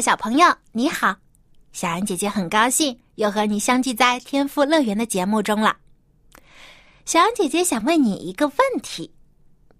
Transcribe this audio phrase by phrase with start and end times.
[0.00, 1.16] 小朋友，你好！
[1.72, 5.76] 小安姐姐很高兴又和你相聚在天赋乐园的节目中了。
[7.04, 9.12] 小安姐姐想问你一个问题：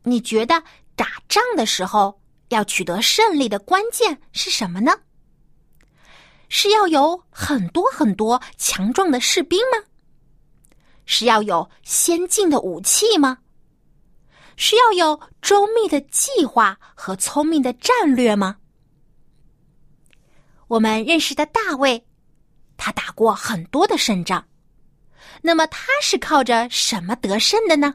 [0.02, 0.62] 你觉得
[0.94, 4.92] 打仗的时候要取得胜利的关键是什么呢？
[6.48, 9.84] 是要有很多很多强壮的士兵吗？
[11.04, 13.38] 是要有先进的武器吗？
[14.56, 18.56] 是要有周密的计划和聪明的战略吗？
[20.68, 22.04] 我们认识的大卫，
[22.76, 24.44] 他打过很多的胜仗。
[25.42, 27.94] 那么他是靠着什么得胜的呢？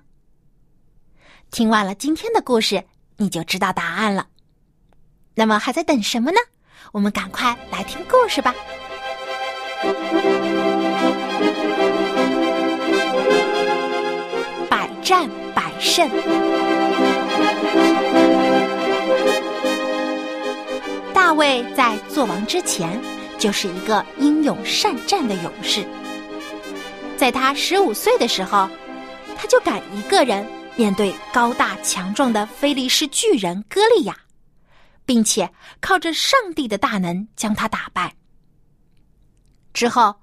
[1.50, 2.86] 听完了今天的故事，
[3.18, 4.28] 你就知道答案了。
[5.36, 6.38] 那么还在等什么呢？
[6.94, 8.56] 我们赶快来听故事吧！
[14.70, 16.10] 百战百胜。
[21.76, 23.02] 在做王之前，
[23.40, 25.84] 就是一个英勇善战的勇士。
[27.18, 28.70] 在他十五岁的时候，
[29.36, 34.16] 他就敢一个人面对高大强壮的菲利士巨人歌利亚，
[35.04, 38.14] 并且靠着上帝的大能将他打败。
[39.74, 40.16] 之后，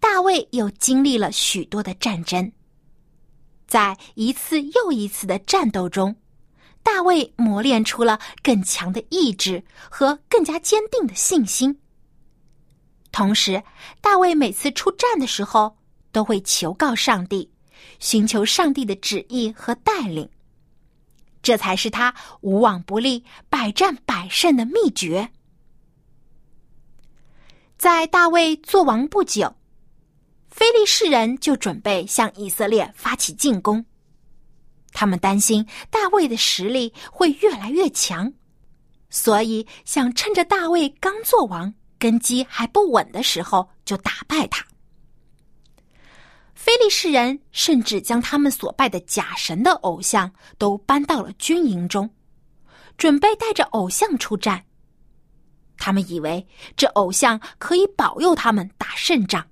[0.00, 2.50] 大卫又经历了许多的战争，
[3.66, 6.16] 在一次又一次的战斗中。
[6.84, 11.80] 大卫磨练出了更强的意志和更加坚定的信心。
[13.10, 13.62] 同时，
[14.00, 15.76] 大卫每次出战的时候
[16.12, 17.50] 都会求告上帝，
[17.98, 20.28] 寻求上帝的旨意和带领。
[21.42, 25.30] 这才是他无往不利、百战百胜的秘诀。
[27.76, 29.56] 在大卫做王不久，
[30.48, 33.84] 非利士人就准备向以色列发起进攻。
[34.94, 38.32] 他们担心大卫的实力会越来越强，
[39.10, 44.64] 所以想趁着大卫刚做王、根基还不稳的时候就打败他。
[46.54, 52.08] 非利士人甚至将他们所拜的假神的偶像都搬到了军营中，
[52.96, 54.64] 准备带着偶像出战。
[55.76, 56.46] 他们以为
[56.76, 59.44] 这偶像可以保佑他们打胜仗。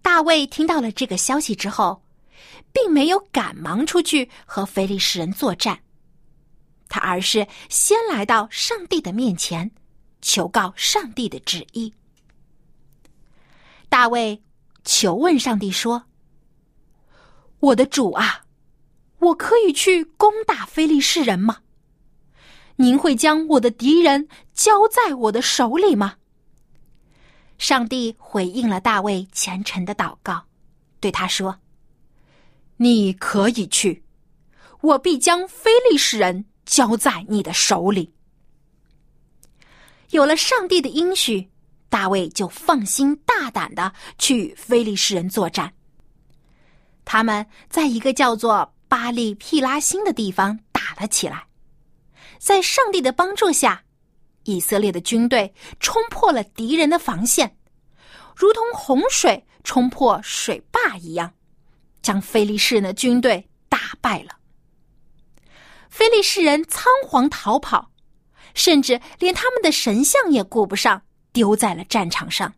[0.00, 2.03] 大卫听到了这个消息之后。
[2.72, 5.80] 并没有赶忙出去和非利士人作战，
[6.88, 9.70] 他而是先来到上帝的面前，
[10.20, 11.92] 求告上帝的旨意。
[13.88, 14.42] 大卫
[14.84, 16.04] 求问上帝说
[17.60, 18.44] ：“我的主啊，
[19.18, 21.58] 我可以去攻打非利士人吗？
[22.76, 26.16] 您会将我的敌人交在我的手里吗？”
[27.56, 30.46] 上帝回应了大卫虔诚的祷告，
[30.98, 31.60] 对他说。
[32.76, 34.04] 你可以去，
[34.80, 38.12] 我必将非利士人交在你的手里。
[40.10, 41.48] 有了上帝的应许，
[41.88, 45.72] 大卫就放心大胆的去与非利士人作战。
[47.04, 51.46] 他们在一个叫做巴利皮拉辛的地方打了起来，
[52.38, 53.82] 在上帝的帮助下，
[54.44, 57.56] 以色列的军队冲破了敌人的防线，
[58.34, 61.32] 如同洪水冲破水坝一样。
[62.04, 64.36] 将菲利士人的军队打败了，
[65.88, 67.90] 菲利士人仓皇逃跑，
[68.54, 72.54] 甚至连他们的神像也顾不上，丢在了战场上。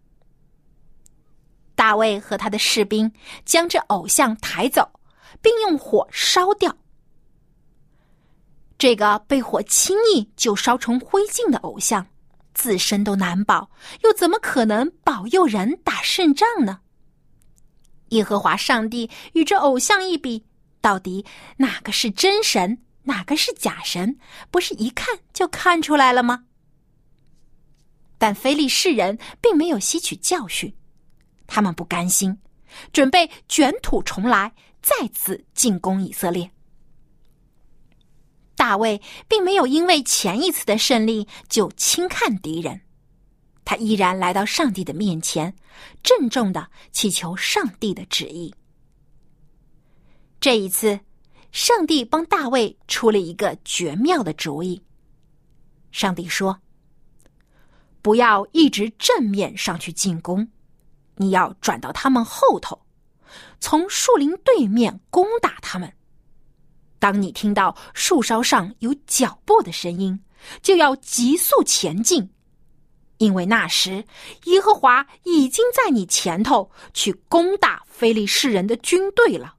[1.76, 3.12] 大卫和他的士兵
[3.44, 4.90] 将这偶像抬走，
[5.40, 6.76] 并用火烧掉。
[8.76, 12.04] 这个被火轻易就烧成灰烬的偶像，
[12.52, 13.70] 自身都难保，
[14.02, 16.80] 又怎么可能保佑人打胜仗呢？
[18.10, 20.44] 耶和华上帝与这偶像一比，
[20.80, 21.24] 到底
[21.56, 24.18] 哪个是真神，哪个是假神？
[24.50, 26.44] 不是一看就看出来了吗？
[28.18, 30.74] 但非利士人并没有吸取教训，
[31.46, 32.38] 他们不甘心，
[32.92, 36.50] 准备卷土重来，再次进攻以色列。
[38.54, 42.80] 大卫并没有因为前一次的胜利就轻看敌人。
[43.66, 45.52] 他依然来到上帝的面前，
[46.00, 48.54] 郑重的祈求上帝的旨意。
[50.38, 51.00] 这一次，
[51.50, 54.80] 上帝帮大卫出了一个绝妙的主意。
[55.90, 56.56] 上帝说
[58.00, 60.46] ：“不要一直正面上去进攻，
[61.16, 62.80] 你要转到他们后头，
[63.58, 65.92] 从树林对面攻打他们。
[67.00, 70.22] 当你听到树梢上有脚步的声音，
[70.62, 72.30] 就要急速前进，
[73.18, 74.04] 因为那时
[74.44, 79.54] 耶和华已经在你前头去攻打非利士人的军队了。”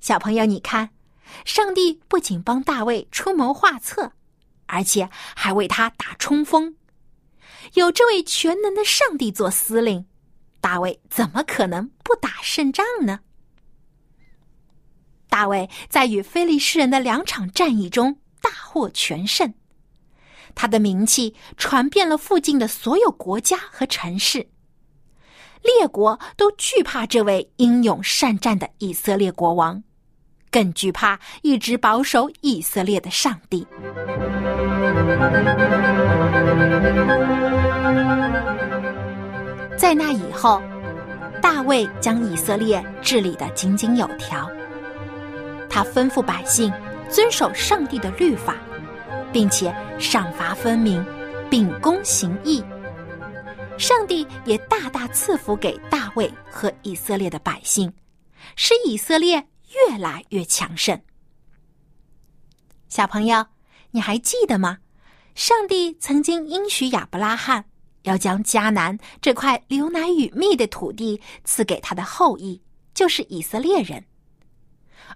[0.00, 0.90] 小朋友，你看，
[1.44, 4.12] 上帝不仅帮大卫出谋划策，
[4.66, 6.76] 而且还为他打冲锋。
[7.72, 10.04] 有这位全能的上帝做司令，
[10.60, 13.20] 大卫怎么可能不打胜仗呢？
[15.30, 19.54] 大卫在与非利士人的两场战役中大获全胜，
[20.54, 24.46] 他的名气传遍了附近的所有国家和城市，
[25.62, 29.82] 列国都惧怕这位英勇善战的以色列国王。
[30.50, 33.66] 更惧怕一直保守以色列的上帝。
[39.76, 40.62] 在那以后，
[41.42, 44.48] 大卫将以色列治理得井井有条。
[45.68, 46.72] 他吩咐百姓
[47.10, 48.54] 遵守上帝的律法，
[49.34, 51.04] 并且赏罚分明，
[51.50, 52.64] 秉公行义。
[53.76, 57.92] 上帝也大大赐福给大卫和以色列的百姓，
[58.56, 59.46] 使以色列。
[59.88, 61.02] 越来越强盛。
[62.88, 63.44] 小朋友，
[63.90, 64.78] 你还记得吗？
[65.34, 67.64] 上帝曾经应许亚伯拉罕，
[68.02, 72.62] 要将迦南这块流奶与蜜的土地赐给他的后裔，
[72.94, 74.04] 就是以色列人。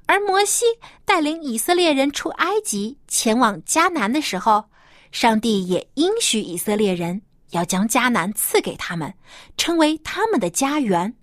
[0.09, 0.65] 而摩西
[1.05, 4.65] 带领以色列人出埃及，前往迦南的时候，
[5.13, 7.21] 上帝也应许以色列人
[7.51, 9.13] 要将迦南赐给他们，
[9.59, 11.15] 成为他们的家园。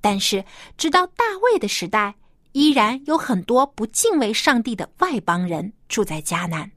[0.00, 0.42] 但是，
[0.78, 2.14] 直到大卫的时代，
[2.52, 6.70] 依然有很多不敬畏上帝的外邦人住在迦南。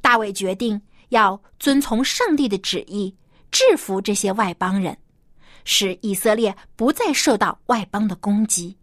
[0.00, 3.16] 大卫决定要遵从上帝的旨意，
[3.52, 4.98] 制服这些外邦人，
[5.64, 8.76] 使以色列不再受到外邦的攻击。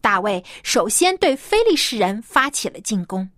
[0.00, 3.30] 大卫首先对非利士人发起了进攻，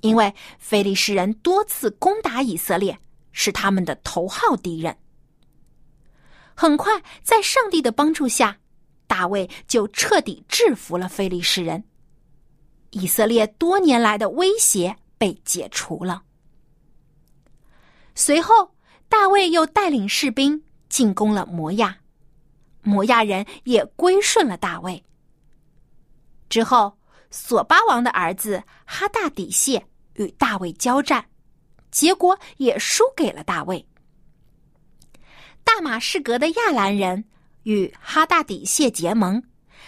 [0.00, 2.98] 因为非利士人多次攻打以色列，
[3.32, 4.96] 是他们的头号敌人。
[6.54, 8.58] 很快，在上帝的帮助下，
[9.06, 11.84] 大卫就彻底制服了非利士人。
[12.90, 16.22] 以色列多年来的威胁被解除了。
[18.14, 18.74] 随后，
[19.08, 21.98] 大卫又带领士兵进攻了摩亚，
[22.82, 25.04] 摩亚人也归顺了大卫。
[26.48, 26.98] 之后，
[27.30, 31.24] 索巴王的儿子哈大底谢与大卫交战，
[31.90, 33.86] 结果也输给了大卫。
[35.62, 37.24] 大马士革的亚兰人
[37.64, 39.42] 与哈大底谢结盟，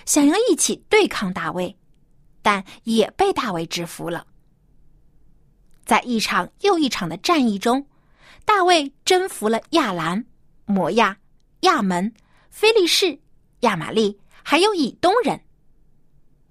[0.04, 1.74] 想要一起对抗大卫，
[2.42, 4.26] 但也被大卫制服了。
[5.86, 7.84] 在一场又一场的战役中，
[8.44, 10.24] 大卫征服了亚兰、
[10.66, 11.16] 摩亚、
[11.60, 12.12] 亚门、
[12.50, 13.18] 菲利士、
[13.60, 15.40] 亚玛利，还有以东人。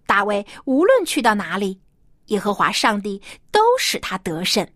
[0.09, 1.79] 大卫无论去到哪里，
[2.29, 3.21] 耶和华上帝
[3.51, 4.67] 都使他得胜。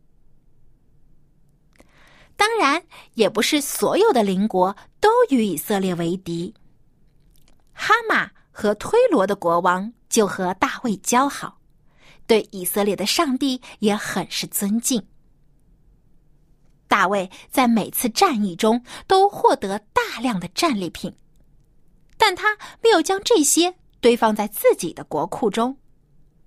[2.36, 2.84] 当然，
[3.16, 6.54] 也不是所有的邻国都与以色列为敌。
[7.74, 11.58] 哈马和推罗的国王就和大卫交好，
[12.28, 15.04] 对以色列的上帝也很是尊敬。
[16.88, 21.12] 大卫在每次战役中都获得大量的战利品，
[22.20, 25.76] 但他没有将这些堆放在自己的国库中，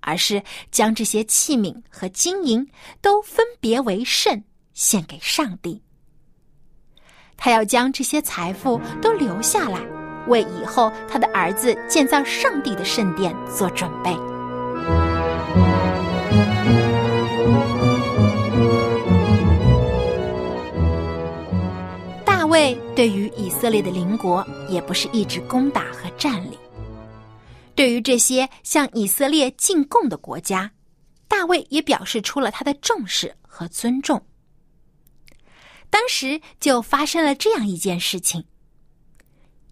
[0.01, 2.65] 而是将这些器皿和金银
[3.01, 4.45] 都分别为圣。
[4.75, 5.83] 献给上帝，
[7.35, 9.81] 他要将这些财富都留下来，
[10.29, 14.15] 为以后他的儿子建造上帝的圣殿做准备。
[22.23, 26.53] 大卫对于以色列的邻国也不是一直攻打和占领，
[27.77, 30.73] 对于这些向以色列进贡的国家，
[31.29, 34.27] 大卫也表示出了他的重视和尊重。
[35.91, 38.45] 当时就发生了这样一件事情：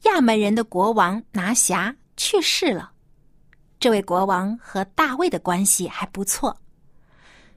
[0.03, 2.93] 亚门人的国王拿辖去世了。
[3.81, 6.59] 这位国王和大卫的关系还不错，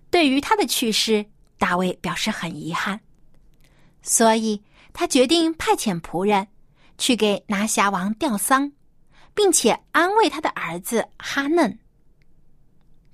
[0.10, 1.26] 对于他的去世，
[1.58, 3.00] 大卫表示很遗憾，
[4.02, 4.62] 所以
[4.92, 6.48] 他决定派遣仆人
[6.98, 8.72] 去给拿辖王吊丧，
[9.38, 11.78] 并且安慰他的儿子哈嫩。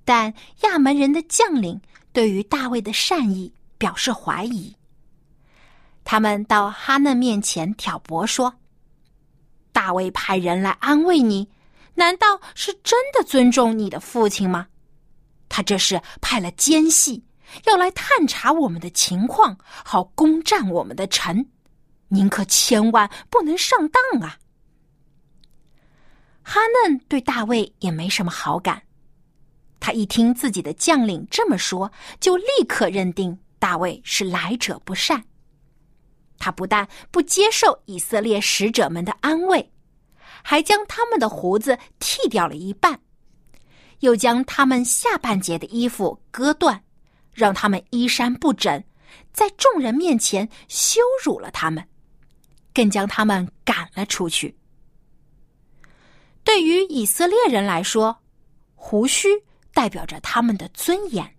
[0.05, 1.81] 但亚门人的将领
[2.13, 4.73] 对于大卫的善意表示怀疑。
[6.05, 8.55] 他们到哈嫩面前挑拨说
[9.73, 11.49] ：“大卫派人来安慰你，
[11.95, 14.67] 难道是真的尊重你的父亲吗？
[15.49, 17.21] 他这是派了奸细，
[17.65, 21.45] 要来探查我们的情况，好攻占我们的城。
[22.07, 24.37] 您可千万不能上当啊！
[26.43, 28.81] 哈嫩对大卫也没什么好感，
[29.79, 35.23] 他一听自己的将领这么说，就立刻认定大卫是来者不善。
[36.37, 39.71] 他不但不接受以色列使者们的安慰，
[40.43, 42.99] 还将他们的胡子剃掉了一半，
[43.99, 46.83] 又将他们下半截的衣服割断，
[47.33, 48.83] 让他们衣衫不整，
[49.31, 51.87] 在众人面前羞辱了他们，
[52.73, 54.53] 更将他们赶了出去。
[56.43, 58.17] 对于以色列人来说，
[58.75, 59.29] 胡须
[59.73, 61.35] 代表着他们的尊严。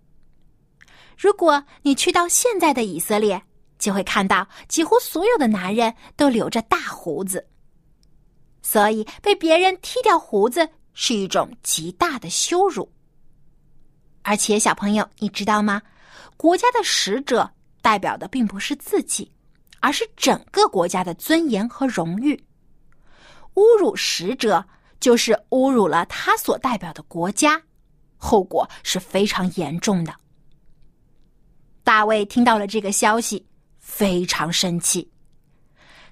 [1.17, 3.41] 如果你去到现在的以色列，
[3.77, 7.47] 就会看到几乎所有的男人都留着大胡子，
[8.61, 12.91] 所以被别人剃掉胡子是一种极大的羞辱。
[14.23, 15.81] 而且，小朋友，你知道吗？
[16.35, 17.49] 国家的使者
[17.81, 19.31] 代表的并不是自己，
[19.79, 22.43] 而是整个国家的尊严和荣誉。
[23.53, 24.65] 侮辱使者
[24.99, 27.61] 就是侮辱了他所代表的国家，
[28.17, 30.13] 后果是非常严重的。
[31.83, 33.45] 大卫听到了这个消息。
[33.87, 35.11] 非常生气，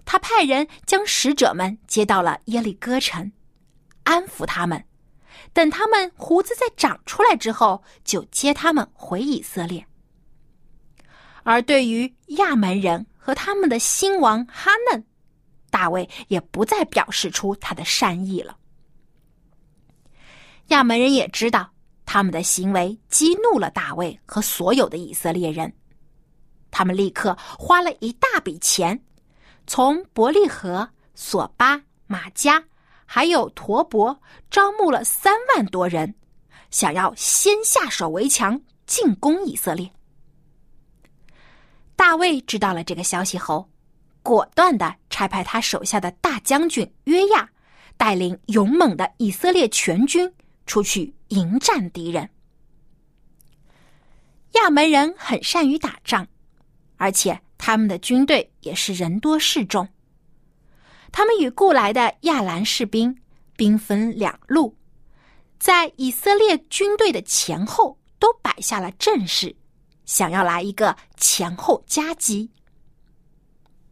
[0.06, 3.32] 他派人将使者们接到了耶利哥城，
[4.04, 4.86] 安抚他们，
[5.54, 9.84] 等他们胡子再长出来之后，就接他们回以色列。
[11.42, 15.04] 而对于亚门人和他们的新王哈嫩，
[15.72, 18.56] 大卫也不再表示出他的善意了。
[20.68, 21.70] 亚门人也知道
[22.06, 25.72] 他们的行为激怒了大卫和所有的以色列人。
[26.72, 29.00] 他们立刻花了一大笔钱，
[29.68, 32.64] 从伯利河、索巴、马加，
[33.06, 36.16] 还有陀伯，招募了三万多人，
[36.72, 39.92] 想要先下手为强，进攻以色列。
[41.96, 43.70] 大卫知道了这个消息后，
[44.24, 47.48] 果断的差派他手下的大将军约亚，
[47.98, 50.32] 带领勇猛的以色列全军
[50.66, 52.30] 出去迎战敌人。
[54.54, 56.28] 亚门人很善于打仗。
[56.98, 59.90] 而且他们的军队也是人多势众。
[61.12, 63.14] 他们与雇来的亚兰士兵
[63.58, 64.78] 兵分两路，
[65.60, 69.54] 在以色列军队的前后都摆下了阵势，
[70.06, 72.50] 想要来一个前后夹击。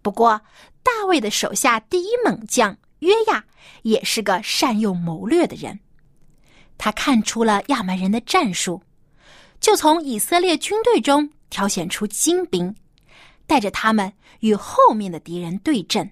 [0.01, 0.42] 不过，
[0.82, 3.44] 大卫的手下第一猛将约亚
[3.82, 5.82] 也是个善用谋略的人，
[6.84, 8.82] 他看出了亚门人的战术，
[9.60, 12.76] 就从以色列军队中挑选出精兵。
[13.46, 16.10] 带着他们与后面的敌人对阵，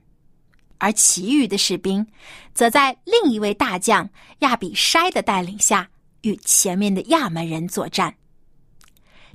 [0.77, 2.05] 而其余的士兵
[2.53, 4.07] 则在另一位大将
[4.39, 5.89] 亚比筛的带领下
[6.21, 8.13] 与前面的亚门人作战。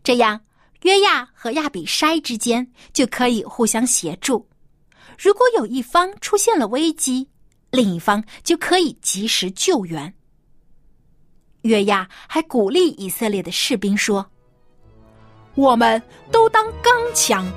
[0.05, 0.41] 这样，
[0.83, 4.47] 约亚和亚比筛之间就可以互相协助。
[5.19, 7.29] 如果有一方出现了危机，
[7.73, 10.15] 另一方就可以及时救援。
[11.65, 14.27] 约亚还鼓励以色列的士兵说
[15.57, 17.51] ：“我们都当刚强。”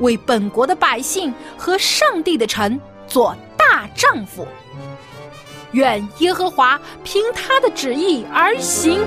[0.00, 4.46] 为本国的百姓和上帝的臣做大丈夫，
[5.70, 9.04] 愿耶和华凭他的旨意而行。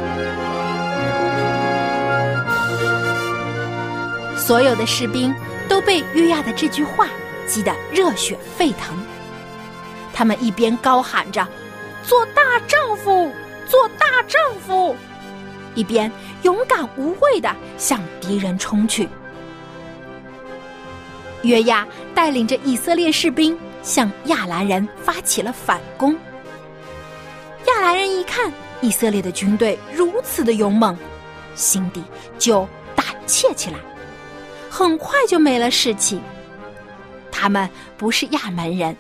[4.38, 5.34] 所有的士兵
[5.68, 7.10] 都被约亚的这句话
[7.48, 8.98] 激得热血沸腾，
[10.14, 11.46] 他们一边高喊着
[12.04, 13.30] “做大丈夫，
[13.68, 14.96] 做大丈夫”，
[15.76, 16.12] 一边
[16.44, 19.08] 勇敢无畏的向敌人冲去。
[21.44, 26.18] 约亚带领着以色列士兵向亚兰人发起了反攻。
[27.68, 30.98] 亚兰人一看以色列的军队如此的勇猛，
[31.54, 32.04] 心底
[32.40, 33.78] 就胆怯起来，
[34.70, 36.20] 很快就没了士气。
[37.32, 38.98] 他们不是亚门人，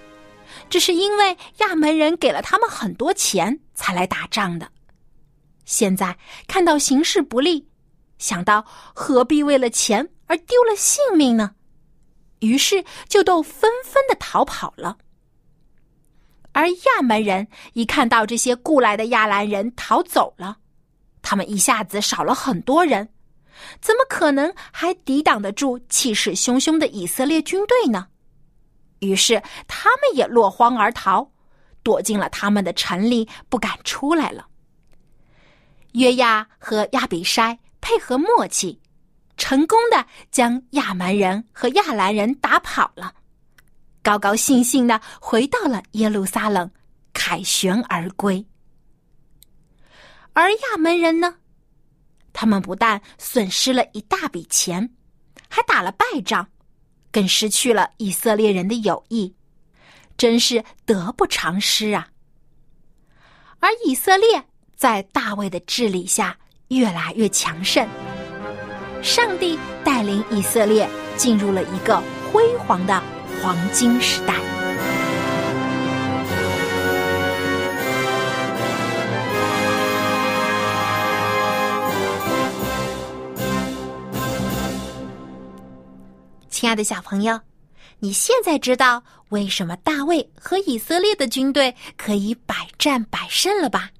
[0.70, 4.70] 只是因为亚门人给了他们很多钱才来打仗的。
[5.66, 7.68] 现在看到形势不利，
[8.18, 11.56] 想到何必为了钱而丢了性命呢？
[12.40, 14.98] 于是就都纷纷的逃跑了。
[16.54, 20.58] 而亚门人一看到这些雇来的亚兰人逃走了，
[21.22, 23.10] 他们一下子少了很多人，
[23.82, 28.08] 怎么可能还抵挡得住气势汹汹的以色列军队呢？
[29.00, 31.30] 于是他们也落荒而逃，
[31.84, 34.48] 躲进了他们的城里，不敢出来了。
[35.94, 38.80] 约亚和亚比筛配合默契。
[39.40, 43.14] 成功的将亚蛮人和亚兰人打跑了，
[44.02, 46.68] 高高兴兴的回到了耶路撒冷，
[47.14, 48.44] 凯旋而归。
[50.34, 51.36] 而亚门人呢，
[52.34, 54.92] 他们不但损失了一大笔钱，
[55.48, 56.50] 还打了败仗，
[57.12, 59.34] 更失去了以色列人的友谊，
[60.18, 62.08] 真是得不偿失啊！
[63.60, 64.44] 而以色列
[64.76, 66.38] 在大卫的治理下
[66.68, 67.88] 越来越强盛，
[69.02, 73.02] 上帝带领以色列进入了一个辉煌的
[73.42, 74.57] 黄金时代。
[86.60, 87.40] 亲爱的小朋友，
[88.00, 93.92] 你现在知道为什么大卫和以色列的军队可以百战百胜了吧？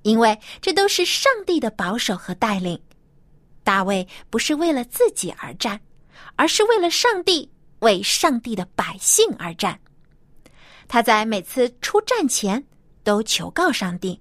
[0.00, 2.80] 因为这都是上帝的保守和带领。
[3.62, 5.78] 大卫不是为了自己而战，
[6.34, 7.46] 而是为了上帝，
[7.80, 9.78] 为上帝的百姓而战。
[10.88, 12.66] 他在每次出战前
[13.04, 14.18] 都求告上帝，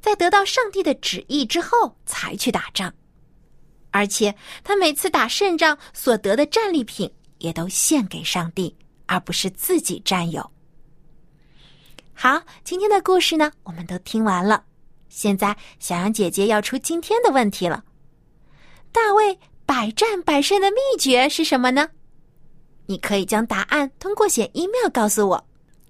[0.00, 2.90] 在得到上帝的旨意之后才去打仗。
[3.90, 8.74] 而且他每次打胜仗所得的战利品也都献给上帝，
[9.06, 10.50] 而不是自己占有。
[12.12, 14.64] 好，今天的故事呢，我们都听完了。
[15.08, 17.84] 现在小羊姐姐要出今天的问题了：
[18.92, 21.88] 大卫百战百胜的秘诀是什么呢？
[22.86, 25.46] 你可以将答案通过写 email 告诉我，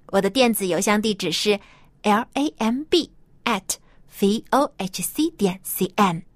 [0.08, 1.58] 我的电子邮箱地址是
[2.02, 3.10] l a m b
[3.44, 3.76] at
[4.20, 6.27] v o h c 点 c n。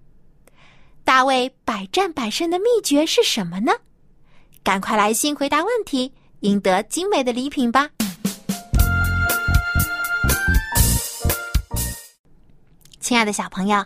[1.04, 3.72] 大卫百战百胜的秘诀是什么呢？
[4.62, 7.90] 赶快来信回答问题，赢得精美的礼品吧！
[13.00, 13.84] 亲爱的小朋友，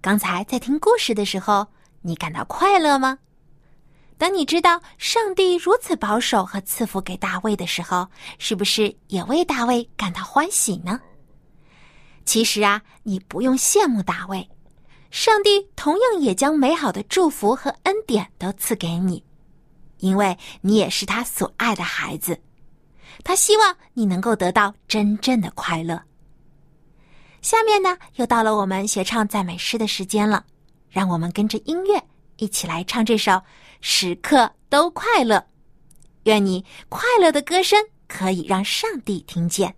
[0.00, 1.66] 刚才在听故事的时候，
[2.02, 3.18] 你感到快乐吗？
[4.18, 11.00] 当你知道上帝如此保守和赐福给大卫的时候，是不是也为大卫感到欢喜呢？
[12.24, 14.48] 其实啊，你不用羡慕大卫。
[15.16, 19.24] 上帝同样也将美好的祝福和恩典都赐给你，
[19.96, 22.38] 因为你也是他所爱的孩子。
[23.24, 26.02] 他希望你能够得到真正的快乐。
[27.40, 30.44] 下面呢，又到了我们学唱赞美诗的时间了，
[30.90, 31.98] 让我们跟着音乐
[32.36, 33.32] 一起来唱这首
[33.80, 35.36] 《时刻都快乐》。
[36.24, 39.74] 愿你快乐的歌声可以让上帝听见。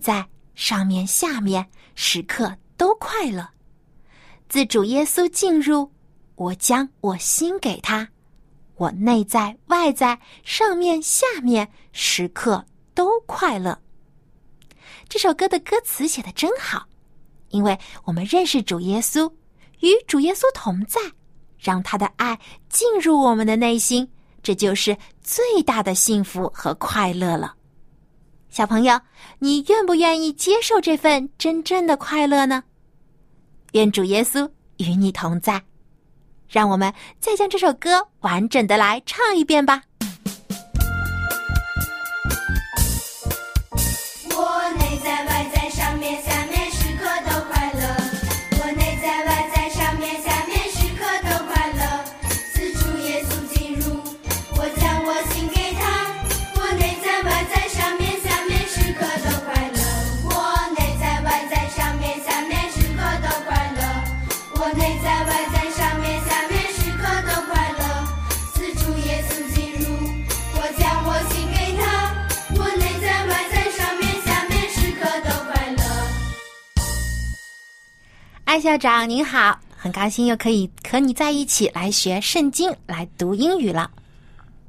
[0.00, 3.48] 在上面下面时刻都快乐，
[4.48, 5.92] 自主耶稣进入，
[6.34, 8.08] 我将我心给他，
[8.76, 13.78] 我内在外在上面下面时刻都快乐。
[15.08, 16.86] 这首歌的歌词写的真好，
[17.50, 19.30] 因为我们认识主耶稣，
[19.80, 21.00] 与主耶稣同在，
[21.58, 24.10] 让他的爱进入我们的内心，
[24.42, 27.54] 这就是最大的幸福和快乐了。
[28.50, 29.00] 小朋友，
[29.38, 32.64] 你愿不愿意接受这份真正的快乐呢？
[33.72, 35.62] 愿主耶稣与你同在。
[36.48, 39.84] 让我们再将这首歌完整的来唱一遍吧。
[78.50, 83.88] 艾校长您好，很高兴又可以和你在一起来学圣经，来读英语了。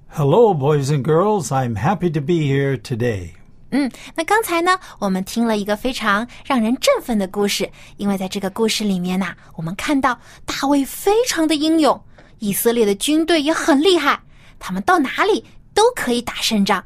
[0.08, 1.48] Hello, boys and girls.
[1.48, 3.32] I'm happy to be here today.
[3.72, 7.68] 嗯，那刚才呢，我们听了一个非常让人振奋的故事，
[7.98, 10.16] 因为在这个故事里面呢，我们看到
[10.46, 12.00] 大卫非常的英勇，
[12.38, 14.20] 以色列的军队也很厉害，
[14.60, 16.84] 他们到哪里都可以打胜仗。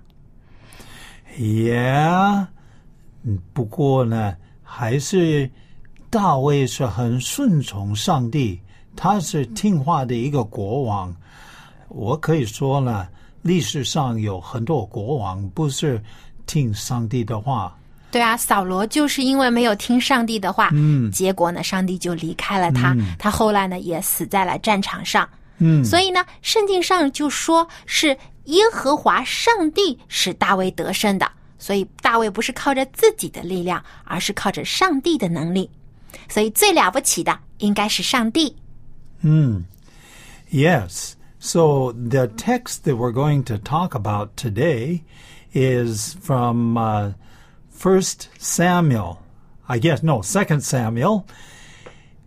[1.38, 2.48] Yeah，
[3.52, 5.52] 不过呢，还是。
[6.16, 8.58] 大卫是很顺从上帝，
[8.96, 11.14] 他是听话的一个国王。
[11.90, 13.06] 我可以说呢，
[13.42, 16.02] 历史上有很多国王不是
[16.46, 17.78] 听上帝的话。
[18.12, 25.28] 对啊，扫罗就是因为没有听上帝的话，嗯结果呢，上帝就离开了他，他后来呢也死在了战场上。
[25.58, 35.70] 嗯所以呢，圣经上就说是耶和华上帝使大卫得胜的，所以大卫不是靠着自己的力量，而是靠着上帝的能力。
[36.29, 38.57] 所以最了不起的应该是上帝。
[40.51, 41.15] Yes.
[41.39, 45.03] So the text that we're going to talk about today
[45.55, 47.13] is from uh,
[47.71, 49.19] First Samuel.
[49.67, 51.25] I guess no, Second Samuel,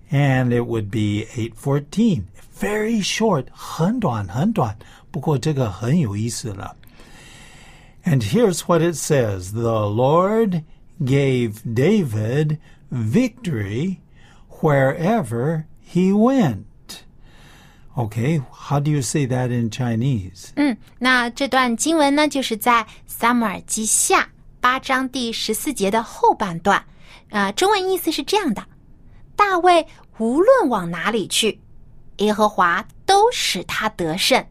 [0.09, 2.27] and it would be eight fourteen.
[2.59, 4.77] Very short, 很短很短，
[5.11, 6.75] 不过这个很有意思了。
[8.05, 10.63] And here's what it says: The Lord
[10.99, 12.57] gave David
[12.90, 14.00] victory
[14.60, 16.64] wherever he went.
[17.96, 20.50] Okay, how do you say that in Chinese?
[20.54, 24.28] 嗯，那这段经文呢，就是在撒母耳记下
[24.60, 26.84] 八章第十四节的后半段。
[27.30, 28.64] 啊、中文意思是这样的：
[29.34, 29.86] 大卫
[30.18, 31.60] 无论往哪里去，
[32.18, 34.46] 耶和华都使他得胜。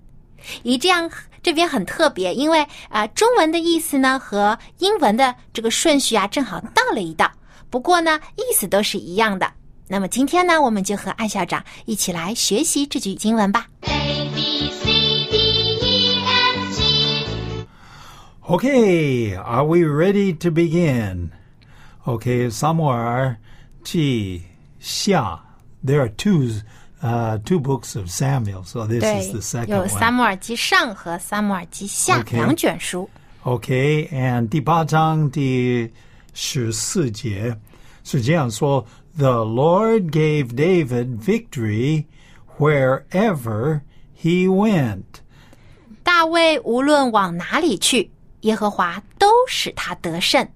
[0.63, 1.09] 一这样
[1.41, 7.31] 这边很特别，因为啊、中文的意思呢和英文的这个顺序啊正好倒了一道，
[7.69, 9.51] 不过呢意思都是一样的。
[9.89, 13.67] 那么今天呢，我们就和艾校长一起来学习这句经文吧。
[13.81, 14.85] A B C
[15.31, 15.37] D
[15.81, 17.65] E F G
[18.41, 21.31] Okay, are we ready to begin?
[22.05, 23.37] Okay, somewhere,
[23.83, 24.43] Ji,
[24.81, 25.39] Xia.
[25.83, 26.61] There are two,
[27.01, 29.89] uh, two books of Samuel, so this 对 is the，second 有 one.
[29.89, 33.09] 撒母耳记上和撒母耳记下两卷书。
[33.43, 35.91] Okay, and 第八章第
[36.36, 37.56] 十四节
[38.04, 42.06] 是这样说：The Lord gave David victory
[42.58, 43.82] wherever
[44.16, 45.04] he went.
[46.02, 50.48] 大卫无论往哪里去，耶和华都使他得胜。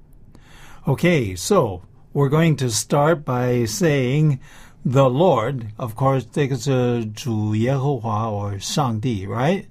[0.85, 4.39] Okay, so we're going to start by saying
[4.85, 5.67] the Lord.
[5.77, 9.65] Of course, 这个是主耶和华 or 上帝, right?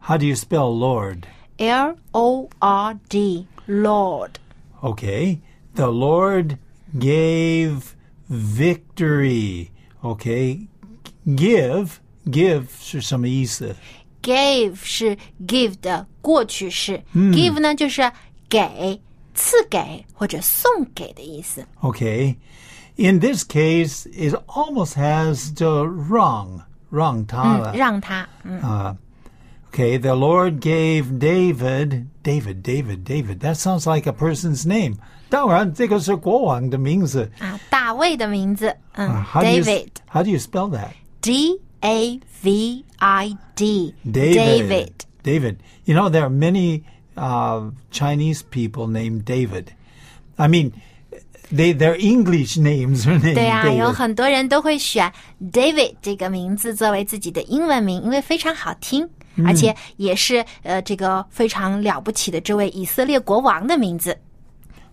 [0.00, 1.24] How do you spell Lord?
[1.58, 4.30] L O R D Lord，
[4.82, 5.40] Okay,
[5.74, 6.58] the Lord
[6.98, 7.94] gave
[8.28, 9.70] victory.
[10.02, 10.66] Okay,
[11.26, 13.74] give give 是什么意思？
[14.22, 18.10] gave 是 give 的过去式、g i v e 呢就是
[18.48, 19.00] 给、
[19.34, 21.66] 赐给或者送给的意思。
[21.80, 22.36] Okay,
[22.96, 27.74] in this case, it almost has the wrong wrong 他了。
[27.74, 28.96] 让他，嗯，
[29.74, 33.38] Okay, the Lord gave David, David, David, David.
[33.40, 34.96] That sounds like a person's name.
[35.28, 37.30] 当然，这个是国王的名字。
[37.38, 40.90] 啊，大卫的名字，嗯、 Uh, how do you David how do you spell that?
[41.20, 44.90] D A V I D David.
[45.22, 45.58] David.
[45.84, 46.82] You know there are many
[47.16, 49.66] uh, Chinese people named David.
[50.36, 50.72] I mean,
[51.52, 53.92] they their English names are named 对啊，有 David.
[53.92, 55.12] 很多人都会选
[55.52, 59.08] David 这个名字作为自己的英文名，因为非常好听，
[59.44, 64.18] 而且也是呃这个非常了不起的这位以色列国王的名字。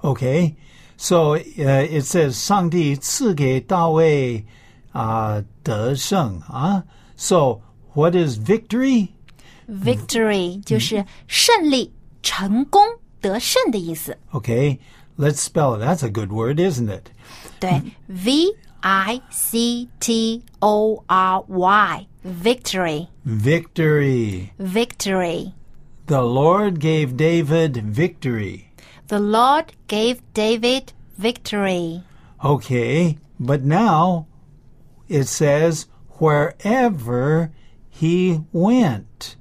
[0.02, 0.54] Okay,
[0.96, 4.46] so uh, it says 上帝赐给大卫
[4.92, 6.84] 啊、得胜啊。
[7.16, 7.62] So
[7.94, 9.10] what is victory?
[9.68, 12.82] Victory 就是胜利、成功、
[13.20, 14.18] 得胜的意思。
[14.32, 14.78] Okay,
[15.18, 15.82] let's spell it.
[15.84, 17.12] That's a good word, isn't it?
[17.60, 22.08] 对，V I C T O R Y，victory，victory。
[22.25, 23.09] Victory.
[23.25, 24.53] Victory.
[24.59, 25.55] Victory.
[26.07, 28.73] The Lord gave David victory.
[29.09, 32.05] The Lord gave David victory.
[32.45, 34.27] Okay, but now
[35.09, 35.87] it says
[36.19, 37.53] wherever
[37.91, 39.37] he went.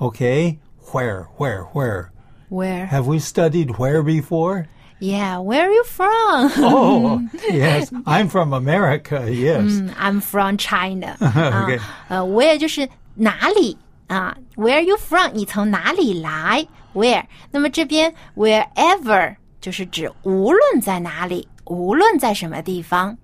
[0.00, 0.58] Okay,
[0.92, 2.12] where, where, where?
[2.48, 2.86] Where?
[2.86, 4.68] Have we studied where before?
[5.01, 6.51] Yeah, where are you from?
[6.57, 7.91] Oh, yes.
[8.05, 9.79] I'm from America, yes.
[9.99, 11.15] I'm from China.
[11.19, 11.79] 啊 Okay.
[12.09, 14.35] 呃，where 就是哪里啊？
[14.55, 15.33] Where are you from？
[15.33, 16.67] 你从哪里来？
[16.95, 17.23] Where？
[17.51, 23.15] 那么这边 wherever 就是指无论在哪里，无论在什么地方。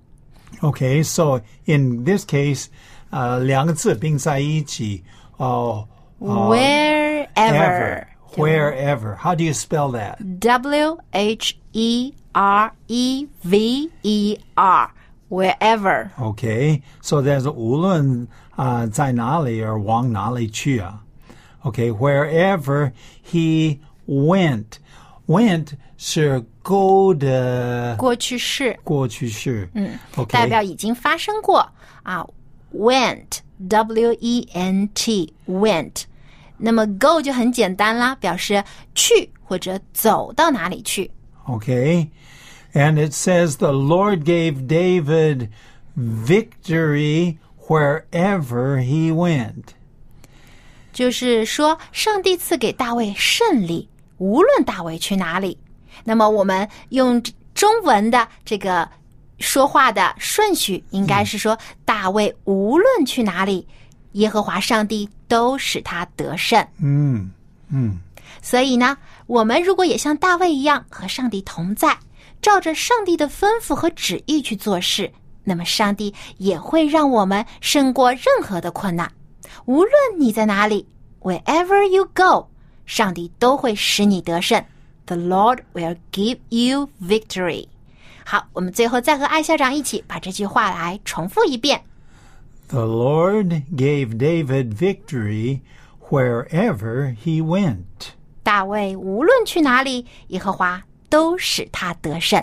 [0.61, 2.67] Okay, so in this case,
[3.11, 5.03] uh, 两个字并在一起.
[5.37, 5.87] Oh,
[6.19, 7.27] Wherever.
[7.35, 8.07] ever.
[8.35, 9.15] Wherever.
[9.15, 10.17] How do you spell that?
[10.39, 14.91] W H E R E V E R.
[15.29, 16.11] Wherever.
[16.19, 21.01] Okay, so there's 无论啊、在哪里而往哪里去啊。
[21.63, 22.91] Okay, wherever
[23.27, 24.65] he went,
[25.25, 29.67] went 是 go 的过去式，过去式。
[29.73, 31.67] 嗯 OK 代表已经发生过
[32.03, 32.27] 啊。
[32.75, 36.03] Went, W E N T, went。
[36.57, 41.09] 那么 go 就很简单啦，表示去或者走到哪里去。
[41.48, 42.10] Okay.
[42.74, 45.48] And it says the Lord gave David
[45.96, 49.74] victory wherever he went.
[50.92, 55.56] 就是说，上帝赐给大卫胜利，无论大卫去哪里。
[56.04, 57.22] 那么，我们用
[57.54, 58.88] 中文的这个
[59.38, 63.66] 说话的顺序，应该是说，大卫无论去哪里，
[64.12, 66.66] 耶和华上帝都使他得胜。
[66.76, 67.30] Mm.
[67.68, 67.98] Mm.
[68.42, 68.96] 所以呢，
[69.28, 71.98] 我们如果也像大卫一样和上帝同在，
[72.40, 75.12] 照着上帝的吩咐和旨意去做事，
[75.44, 79.12] 那么上帝也会让我们胜过任何的困难。
[79.66, 80.86] 无论你在哪里
[81.20, 82.48] ，wherever you go，
[82.86, 84.64] 上帝都会使你得胜。
[85.04, 87.68] The Lord will give you victory。
[88.24, 91.82] 好，我们最后再和艾校长一起把这句话来重复一遍。
[92.68, 95.60] The Lord gave David victory
[96.08, 98.14] wherever he went.
[98.48, 102.42] 大卫无论去哪里，耶和华都使他得胜。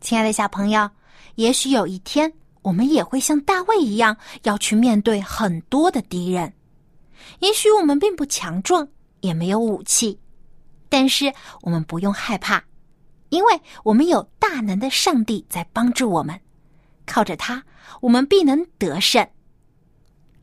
[0.00, 0.88] 亲爱的小朋友，
[1.34, 2.32] 也许有一天，
[2.62, 6.52] 我们也会像大卫一样，要去面对很多的敌人。
[7.40, 8.86] 也许我们并不强壮，
[9.22, 10.16] 也没有武器，
[10.88, 12.62] 但是我们不用害怕，
[13.30, 16.40] 因为我们有大能的上帝在帮助我们，
[17.06, 17.62] 靠着他，
[18.00, 19.26] 我们必能得胜。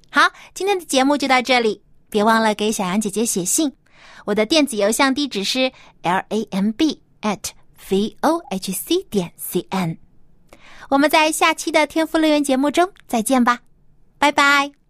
[0.09, 3.71] 好，今天的节目就到这里，别忘了给小羊姐姐写信，
[4.25, 5.71] 我的电子邮箱地址是
[6.03, 7.49] l a m b at
[7.89, 9.97] v o h c 点 c n。
[10.89, 13.59] 我们在下期的天赋乐园节目中再见吧，
[14.19, 14.84] 拜拜。